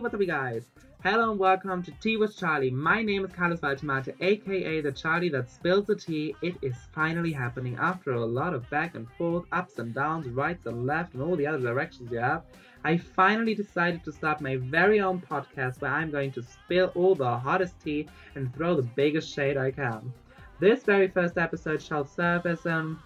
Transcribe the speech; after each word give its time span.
What's 0.00 0.14
up, 0.14 0.20
you 0.20 0.28
guys? 0.28 0.62
Hello 1.02 1.32
and 1.32 1.40
welcome 1.40 1.82
to 1.82 1.90
Tea 1.90 2.16
with 2.16 2.36
Charlie. 2.36 2.70
My 2.70 3.02
name 3.02 3.24
is 3.24 3.32
Carlos 3.32 3.58
Valtimata, 3.58 4.14
aka 4.20 4.80
the 4.80 4.92
Charlie 4.92 5.28
that 5.30 5.50
spills 5.50 5.86
the 5.86 5.96
tea. 5.96 6.36
It 6.40 6.54
is 6.62 6.76
finally 6.92 7.32
happening 7.32 7.76
after 7.80 8.12
a 8.12 8.24
lot 8.24 8.54
of 8.54 8.70
back 8.70 8.94
and 8.94 9.10
forth, 9.18 9.46
ups 9.50 9.80
and 9.80 9.92
downs, 9.92 10.28
rights 10.28 10.66
and 10.66 10.86
left, 10.86 11.14
and 11.14 11.22
all 11.22 11.34
the 11.34 11.48
other 11.48 11.58
directions 11.58 12.12
you 12.12 12.18
have. 12.18 12.44
I 12.84 12.96
finally 12.96 13.56
decided 13.56 14.04
to 14.04 14.12
start 14.12 14.40
my 14.40 14.54
very 14.54 15.00
own 15.00 15.20
podcast 15.20 15.80
where 15.80 15.90
I'm 15.90 16.12
going 16.12 16.30
to 16.32 16.44
spill 16.44 16.92
all 16.94 17.16
the 17.16 17.36
hottest 17.36 17.80
tea 17.80 18.06
and 18.36 18.54
throw 18.54 18.76
the 18.76 18.82
biggest 18.82 19.34
shade 19.34 19.56
I 19.56 19.72
can. 19.72 20.12
This 20.60 20.84
very 20.84 21.08
first 21.08 21.38
episode 21.38 21.82
shall 21.82 22.04
serve 22.04 22.46
as 22.46 22.66
an 22.66 22.98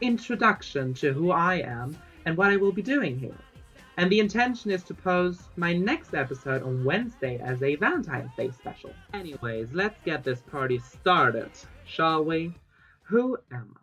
introduction 0.00 0.94
to 0.94 1.12
who 1.12 1.32
I 1.32 1.56
am 1.56 1.98
and 2.24 2.36
what 2.36 2.52
I 2.52 2.56
will 2.56 2.72
be 2.72 2.82
doing 2.82 3.18
here. 3.18 3.34
And 3.98 4.12
the 4.12 4.20
intention 4.20 4.70
is 4.70 4.82
to 4.84 4.94
post 4.94 5.48
my 5.56 5.72
next 5.72 6.12
episode 6.12 6.62
on 6.62 6.84
Wednesday 6.84 7.38
as 7.38 7.62
a 7.62 7.76
Valentine's 7.76 8.34
Day 8.36 8.50
special. 8.50 8.92
Anyways, 9.14 9.72
let's 9.72 9.98
get 10.04 10.22
this 10.22 10.42
party 10.42 10.78
started, 10.78 11.50
shall 11.86 12.22
we? 12.22 12.52
Who 13.04 13.38
am 13.50 13.74
I? 13.74 13.80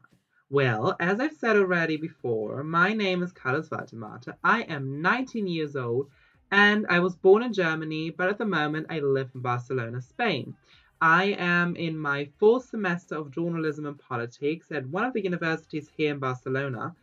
Well, 0.51 0.95
as 0.99 1.19
I've 1.19 1.33
said 1.33 1.57
already 1.57 1.97
before, 1.97 2.63
my 2.63 2.93
name 2.93 3.23
is 3.23 3.31
Carlos 3.31 3.69
Valtimata. 3.69 4.35
I 4.43 4.61
am 4.61 5.01
19 5.01 5.47
years 5.47 5.75
old 5.75 6.11
and 6.51 6.85
I 6.89 6.99
was 6.99 7.15
born 7.15 7.41
in 7.41 7.51
Germany, 7.51 8.11
but 8.11 8.29
at 8.29 8.37
the 8.37 8.45
moment 8.45 8.85
I 8.91 8.99
live 8.99 9.31
in 9.33 9.41
Barcelona, 9.41 9.99
Spain. 9.99 10.55
I 11.01 11.35
am 11.39 11.75
in 11.75 11.97
my 11.97 12.29
fourth 12.37 12.69
semester 12.69 13.15
of 13.15 13.31
journalism 13.31 13.87
and 13.87 13.97
politics 13.97 14.71
at 14.71 14.85
one 14.85 15.05
of 15.05 15.13
the 15.13 15.23
universities 15.23 15.89
here 15.97 16.13
in 16.13 16.19
Barcelona. 16.19 16.95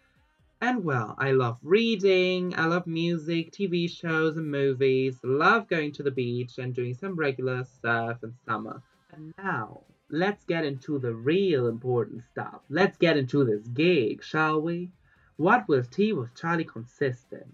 And 0.63 0.85
well, 0.85 1.15
I 1.17 1.31
love 1.31 1.59
reading, 1.63 2.55
I 2.55 2.67
love 2.67 2.87
music, 2.87 3.51
TV 3.51 3.89
shows, 3.89 4.37
and 4.37 4.51
movies, 4.51 5.19
love 5.23 5.69
going 5.69 5.91
to 5.93 6.03
the 6.03 6.11
beach 6.11 6.59
and 6.59 6.75
doing 6.75 6.93
some 6.93 7.17
regular 7.17 7.65
surf 7.81 8.19
in 8.23 8.35
summer. 8.45 8.83
And 9.11 9.33
now, 9.39 9.85
let's 10.11 10.45
get 10.45 10.67
into 10.67 10.99
the 10.99 11.15
real 11.15 11.67
important 11.67 12.25
stuff. 12.25 12.61
Let's 12.69 12.99
get 12.99 13.17
into 13.17 13.43
this 13.43 13.67
gig, 13.69 14.23
shall 14.23 14.61
we? 14.61 14.91
What 15.39 15.67
will 15.67 15.83
Tea 15.83 16.13
with 16.13 16.35
Charlie 16.35 16.65
consist 16.65 17.33
in? 17.33 17.51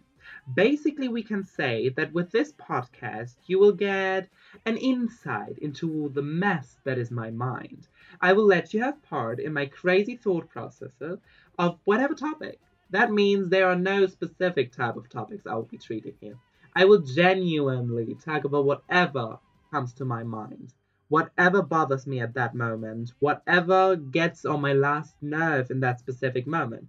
Basically, 0.53 1.07
we 1.07 1.23
can 1.23 1.45
say 1.45 1.91
that 1.91 2.13
with 2.13 2.33
this 2.33 2.55
podcast, 2.55 3.37
you 3.47 3.61
will 3.61 3.71
get 3.71 4.29
an 4.65 4.77
insight 4.79 5.59
into 5.59 6.09
the 6.09 6.23
mess 6.23 6.81
that 6.83 6.99
is 6.99 7.13
my 7.13 7.31
mind. 7.31 7.87
I 8.21 8.33
will 8.33 8.47
let 8.47 8.75
you 8.75 8.83
have 8.83 9.01
part 9.05 9.39
in 9.39 9.53
my 9.53 9.67
crazy 9.67 10.17
thought 10.17 10.49
processes 10.49 11.21
of 11.57 11.79
whatever 11.85 12.15
topic. 12.15 12.59
That 12.91 13.11
means 13.13 13.49
there 13.49 13.69
are 13.69 13.77
no 13.77 14.07
specific 14.07 14.73
type 14.73 14.97
of 14.97 15.09
topics 15.09 15.47
I 15.47 15.55
will 15.55 15.65
be 15.65 15.79
treating 15.79 16.15
here. 16.21 16.39
I 16.75 16.85
will 16.85 17.01
genuinely 17.01 18.15
talk 18.15 18.45
about 18.45 18.65
whatever 18.65 19.39
comes 19.73 19.93
to 19.95 20.05
my 20.05 20.23
mind, 20.23 20.73
whatever 21.09 21.63
bothers 21.63 22.07
me 22.07 22.21
at 22.21 22.35
that 22.35 22.55
moment, 22.55 23.13
whatever 23.19 23.97
gets 23.97 24.45
on 24.45 24.61
my 24.61 24.73
last 24.73 25.15
nerve 25.21 25.71
in 25.71 25.81
that 25.81 25.99
specific 25.99 26.47
moment. 26.47 26.89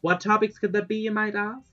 What 0.00 0.20
topics 0.20 0.58
could 0.58 0.72
that 0.74 0.88
be, 0.88 0.98
you 0.98 1.10
might 1.10 1.34
ask? 1.34 1.70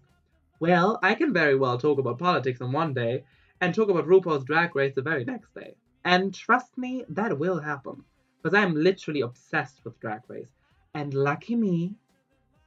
Well, 0.59 0.99
I 1.01 1.15
can 1.15 1.33
very 1.33 1.55
well 1.55 1.77
talk 1.77 1.99
about 1.99 2.19
politics 2.19 2.61
on 2.61 2.71
one 2.71 2.93
day 2.93 3.23
and 3.61 3.73
talk 3.73 3.89
about 3.89 4.07
RuPaul's 4.07 4.43
Drag 4.43 4.75
Race 4.75 4.95
the 4.95 5.01
very 5.01 5.23
next 5.23 5.53
day. 5.53 5.75
And 6.03 6.33
trust 6.33 6.77
me, 6.77 7.05
that 7.09 7.37
will 7.37 7.59
happen. 7.59 8.03
Because 8.41 8.57
I'm 8.57 8.73
literally 8.73 9.21
obsessed 9.21 9.81
with 9.83 9.99
Drag 9.99 10.21
Race. 10.27 10.51
And 10.93 11.13
lucky 11.13 11.55
me, 11.55 11.95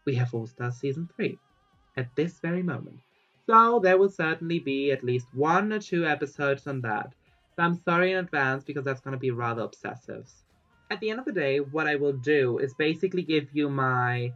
we 0.04 0.14
have 0.16 0.34
All 0.34 0.46
Stars 0.46 0.76
Season 0.76 1.08
3 1.16 1.38
at 1.96 2.14
this 2.16 2.38
very 2.40 2.62
moment. 2.62 2.98
So 3.46 3.78
there 3.78 3.98
will 3.98 4.08
certainly 4.08 4.58
be 4.58 4.90
at 4.90 5.04
least 5.04 5.26
one 5.32 5.72
or 5.72 5.78
two 5.78 6.06
episodes 6.06 6.66
on 6.66 6.80
that. 6.82 7.12
So 7.56 7.62
I'm 7.62 7.80
sorry 7.84 8.12
in 8.12 8.18
advance 8.18 8.64
because 8.64 8.84
that's 8.84 9.00
going 9.00 9.12
to 9.12 9.18
be 9.18 9.30
rather 9.30 9.62
obsessive. 9.62 10.28
At 10.90 11.00
the 11.00 11.10
end 11.10 11.18
of 11.18 11.24
the 11.24 11.32
day, 11.32 11.60
what 11.60 11.86
I 11.86 11.96
will 11.96 12.12
do 12.12 12.58
is 12.58 12.74
basically 12.74 13.22
give 13.22 13.48
you 13.52 13.68
my 13.68 14.32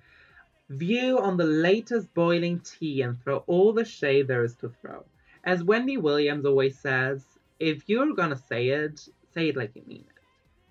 view 0.71 1.19
on 1.19 1.37
the 1.37 1.45
latest 1.45 2.13
boiling 2.15 2.61
tea 2.61 3.03
and 3.03 3.21
throw 3.23 3.39
all 3.47 3.73
the 3.73 3.85
shade 3.85 4.29
there 4.29 4.45
is 4.45 4.55
to 4.57 4.69
throw. 4.69 5.05
As 5.45 5.65
Wendy 5.65 5.97
Williams 5.97 6.45
always 6.45 6.79
says, 6.79 7.25
if 7.59 7.89
you're 7.89 8.15
gonna 8.15 8.37
say 8.37 8.69
it, 8.69 9.09
say 9.35 9.49
it 9.49 9.57
like 9.57 9.75
you 9.75 9.83
mean 9.87 10.05
it. 10.09 10.23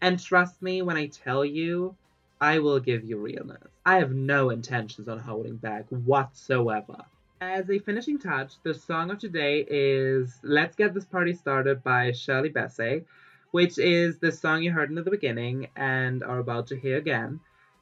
And 0.01 0.19
trust 0.19 0.61
me 0.61 0.81
when 0.83 0.97
I 0.97 1.07
tell 1.07 1.43
you, 1.43 1.95
I 2.39 2.59
will 2.59 2.79
give 2.79 3.03
you 3.03 3.17
realness. 3.17 3.63
I 3.85 3.97
have 3.97 4.11
no 4.11 4.51
intentions 4.51 5.07
on 5.07 5.17
holding 5.17 5.57
back 5.57 5.85
whatsoever. 5.89 6.97
As 7.41 7.69
a 7.69 7.79
finishing 7.79 8.19
touch, 8.19 8.53
the 8.63 8.73
song 8.73 9.09
of 9.09 9.17
today 9.17 9.65
is 9.67 10.39
Let's 10.43 10.75
Get 10.75 10.93
This 10.93 11.05
Party 11.05 11.33
Started 11.33 11.83
by 11.83 12.11
Shirley 12.11 12.49
Bassey, 12.49 13.05
which 13.51 13.79
is 13.79 14.19
the 14.19 14.31
song 14.31 14.61
you 14.61 14.71
heard 14.71 14.89
in 14.89 14.95
the 14.95 15.01
beginning 15.01 15.69
and 15.75 16.23
are 16.23 16.39
about 16.39 16.67
to 16.67 16.79
hear 16.79 16.97
again. 16.97 17.39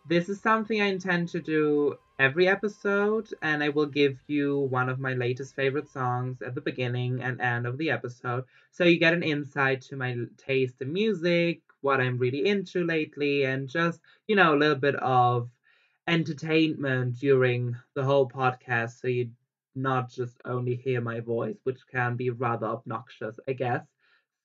This 0.08 0.30
is 0.30 0.40
something 0.40 0.82
I 0.82 0.86
intend 0.86 1.30
to 1.30 1.42
do 1.42 1.98
every 2.18 2.48
episode, 2.48 3.34
and 3.42 3.62
I 3.62 3.70
will 3.70 3.88
give 3.88 4.18
you 4.28 4.60
one 4.60 4.88
of 4.88 5.00
my 5.00 5.14
latest 5.16 5.56
favorite 5.56 5.90
songs 5.90 6.42
at 6.42 6.56
the 6.56 6.62
beginning 6.62 7.22
and 7.22 7.42
end 7.42 7.66
of 7.66 7.78
the 7.78 7.90
episode, 7.90 8.46
so 8.72 8.84
you 8.86 9.00
get 9.00 9.14
an 9.14 9.24
insight 9.24 9.82
to 9.82 9.98
my 9.98 10.16
taste 10.38 10.76
in 10.80 10.94
music, 10.94 11.62
what 11.86 12.02
I'm 12.02 12.18
really 12.18 12.44
into 12.54 12.84
lately, 12.84 13.46
and 13.46 13.70
just, 13.70 14.00
you 14.28 14.36
know, 14.36 14.54
a 14.54 14.62
little 14.62 14.82
bit 14.88 14.96
of 14.96 15.50
entertainment 16.08 17.20
during 17.20 17.76
the 17.96 18.04
whole 18.04 18.28
podcast, 18.28 19.00
so 19.02 19.08
you 19.08 19.30
not 19.76 20.10
just 20.10 20.38
only 20.46 20.76
hear 20.76 21.02
my 21.02 21.20
voice, 21.20 21.60
which 21.64 21.82
can 21.92 22.16
be 22.16 22.30
rather 22.30 22.68
obnoxious, 22.68 23.36
I 23.48 23.54
guess. 23.54 23.86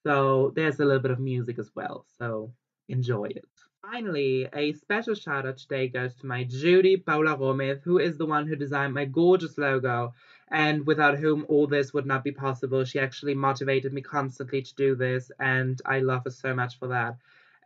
So 0.06 0.52
there's 0.56 0.80
a 0.80 0.84
little 0.84 1.02
bit 1.02 1.10
of 1.16 1.20
music 1.20 1.58
as 1.58 1.70
well, 1.74 2.04
so 2.18 2.52
enjoy 2.88 3.26
it. 3.26 3.48
Finally, 3.82 4.48
a 4.54 4.72
special 4.74 5.14
shout 5.14 5.46
out 5.46 5.58
today 5.58 5.88
goes 5.88 6.14
to 6.16 6.26
my 6.26 6.44
Judy 6.44 6.96
Paula 6.96 7.36
Gomez, 7.36 7.82
who 7.82 7.98
is 7.98 8.18
the 8.18 8.26
one 8.26 8.46
who 8.46 8.56
designed 8.56 8.94
my 8.94 9.06
gorgeous 9.06 9.56
logo, 9.56 10.12
and 10.50 10.86
without 10.86 11.18
whom 11.18 11.46
all 11.48 11.66
this 11.66 11.92
would 11.92 12.06
not 12.06 12.24
be 12.24 12.32
possible. 12.32 12.84
She 12.84 12.98
actually 12.98 13.34
motivated 13.34 13.92
me 13.92 14.00
constantly 14.02 14.62
to 14.62 14.74
do 14.74 14.94
this, 14.94 15.30
and 15.38 15.80
I 15.84 16.00
love 16.00 16.24
her 16.24 16.30
so 16.30 16.54
much 16.54 16.78
for 16.78 16.88
that. 16.88 17.16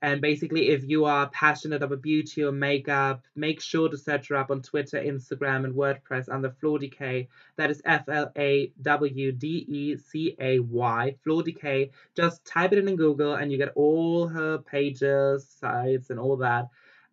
And 0.02 0.20
basically, 0.20 0.68
if 0.68 0.84
you 0.86 1.06
are 1.06 1.30
passionate 1.30 1.82
about 1.82 2.02
beauty 2.02 2.44
or 2.44 2.52
makeup, 2.52 3.24
make 3.34 3.62
sure 3.62 3.88
to 3.88 3.96
search 3.96 4.28
her 4.28 4.36
up 4.36 4.50
on 4.50 4.60
Twitter, 4.60 5.00
Instagram, 5.00 5.64
and 5.64 5.74
WordPress 5.74 6.28
under 6.28 6.50
Flaw 6.50 6.76
Decay. 6.76 7.28
That 7.56 7.70
is 7.70 7.80
F 7.86 8.06
L 8.10 8.30
A 8.36 8.70
W 8.82 9.32
D 9.32 9.64
E 9.66 9.96
C 9.96 10.36
A 10.38 10.58
Y, 10.58 11.14
Flaw 11.24 11.40
Decay. 11.40 11.90
Just 12.14 12.44
type 12.44 12.74
it 12.74 12.78
in 12.80 12.88
in 12.88 12.96
Google, 12.96 13.34
and 13.34 13.50
you 13.50 13.56
get 13.56 13.72
all 13.76 14.28
her 14.28 14.58
pages, 14.58 15.48
sites, 15.48 16.10
and 16.10 16.20
all 16.20 16.36
that. 16.36 16.68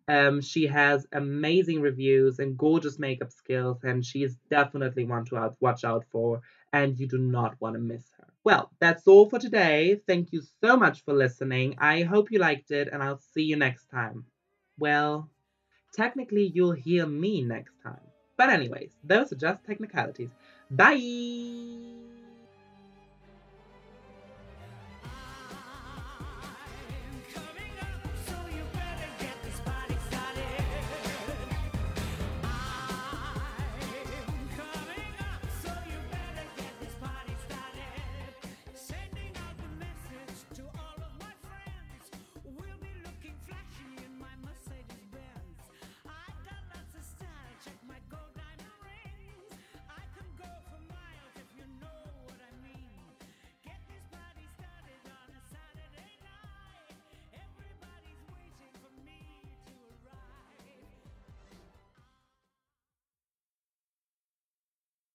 Um, 0.08 0.40
she 0.40 0.66
has 0.66 1.06
amazing 1.12 1.80
reviews 1.80 2.38
and 2.38 2.58
gorgeous 2.58 2.98
makeup 2.98 3.32
skills, 3.32 3.84
and 3.84 4.04
she 4.04 4.22
is 4.22 4.36
definitely 4.50 5.04
one 5.04 5.24
to 5.26 5.36
out- 5.36 5.56
watch 5.60 5.84
out 5.84 6.04
for, 6.10 6.40
and 6.72 6.98
you 6.98 7.06
do 7.06 7.18
not 7.18 7.60
want 7.60 7.74
to 7.74 7.80
miss 7.80 8.10
her. 8.18 8.26
Well, 8.44 8.70
that's 8.80 9.06
all 9.06 9.28
for 9.28 9.38
today. 9.38 10.00
Thank 10.06 10.32
you 10.32 10.42
so 10.60 10.76
much 10.76 11.04
for 11.04 11.14
listening. 11.14 11.76
I 11.78 12.02
hope 12.02 12.30
you 12.30 12.38
liked 12.38 12.70
it, 12.72 12.88
and 12.92 13.02
I'll 13.02 13.20
see 13.34 13.44
you 13.44 13.56
next 13.56 13.86
time. 13.86 14.24
Well, 14.78 15.30
technically, 15.94 16.50
you'll 16.54 16.72
hear 16.72 17.06
me 17.06 17.42
next 17.42 17.74
time. 17.82 18.00
But, 18.36 18.50
anyways, 18.50 18.90
those 19.04 19.32
are 19.32 19.36
just 19.36 19.64
technicalities. 19.64 20.30
Bye! 20.70 21.81